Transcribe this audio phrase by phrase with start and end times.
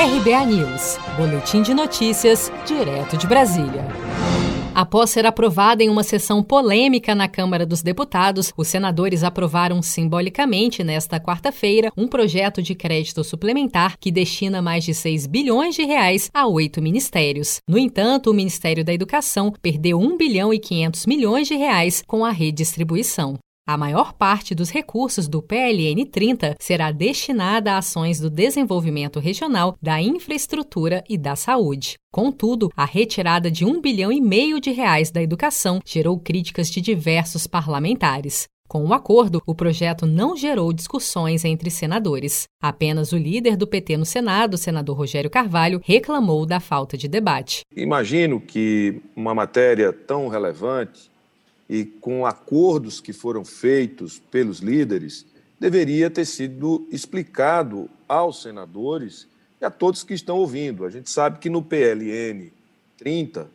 [0.00, 3.84] RBA News, Boletim de Notícias, direto de Brasília.
[4.72, 10.84] Após ser aprovada em uma sessão polêmica na Câmara dos Deputados, os senadores aprovaram simbolicamente
[10.84, 16.30] nesta quarta-feira um projeto de crédito suplementar que destina mais de 6 bilhões de reais
[16.32, 17.58] a oito ministérios.
[17.68, 22.24] No entanto, o Ministério da Educação perdeu 1 bilhão e 500 milhões de reais com
[22.24, 23.36] a redistribuição.
[23.68, 29.76] A maior parte dos recursos do PLN 30 será destinada a ações do desenvolvimento regional,
[29.82, 31.98] da infraestrutura e da saúde.
[32.10, 36.80] Contudo, a retirada de um bilhão e meio de reais da educação gerou críticas de
[36.80, 38.48] diversos parlamentares.
[38.66, 42.44] Com o acordo, o projeto não gerou discussões entre senadores.
[42.62, 47.60] Apenas o líder do PT no Senado, senador Rogério Carvalho, reclamou da falta de debate.
[47.76, 51.10] Imagino que uma matéria tão relevante
[51.68, 55.26] e com acordos que foram feitos pelos líderes,
[55.60, 59.28] deveria ter sido explicado aos senadores
[59.60, 60.84] e a todos que estão ouvindo.
[60.84, 62.50] A gente sabe que no PLN
[62.96, 63.50] 30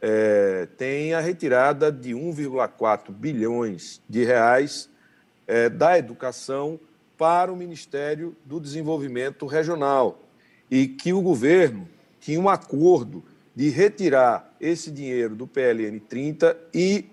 [0.00, 4.90] é, tem a retirada de 1,4 bilhões de reais
[5.46, 6.78] é, da educação
[7.16, 10.20] para o Ministério do Desenvolvimento Regional
[10.70, 11.88] e que o governo
[12.20, 17.06] tinha um acordo de retirar esse dinheiro do PLN 30 e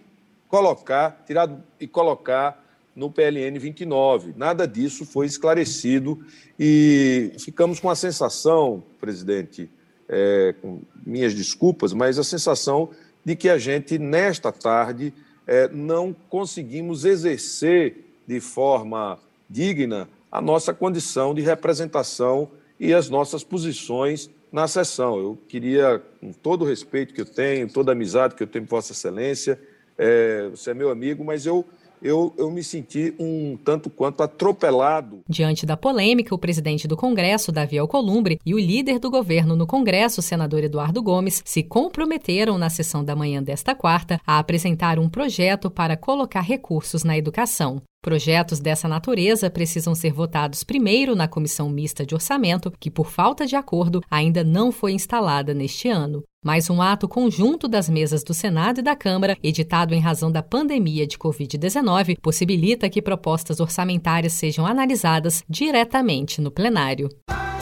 [0.51, 1.49] colocar, tirar
[1.79, 2.61] e colocar
[2.93, 4.33] no PLN 29.
[4.35, 6.19] Nada disso foi esclarecido
[6.59, 9.69] e ficamos com a sensação, presidente,
[10.09, 12.89] é, com minhas desculpas, mas a sensação
[13.23, 15.13] de que a gente, nesta tarde,
[15.47, 19.17] é, não conseguimos exercer de forma
[19.49, 25.17] digna a nossa condição de representação e as nossas posições na sessão.
[25.17, 28.65] Eu queria, com todo o respeito que eu tenho, toda a amizade que eu tenho
[28.65, 29.57] por Vossa Excelência,
[30.01, 31.63] é, você é meu amigo, mas eu,
[32.01, 35.21] eu, eu me senti um tanto quanto atropelado.
[35.29, 39.67] Diante da polêmica, o presidente do Congresso, Davi Alcolumbre, e o líder do governo no
[39.67, 45.07] Congresso, senador Eduardo Gomes, se comprometeram na sessão da manhã desta quarta a apresentar um
[45.07, 47.81] projeto para colocar recursos na educação.
[48.03, 53.45] Projetos dessa natureza precisam ser votados primeiro na Comissão Mista de Orçamento, que, por falta
[53.45, 56.23] de acordo, ainda não foi instalada neste ano.
[56.43, 60.41] Mais um ato conjunto das mesas do Senado e da Câmara, editado em razão da
[60.41, 67.09] pandemia de Covid-19, possibilita que propostas orçamentárias sejam analisadas diretamente no plenário.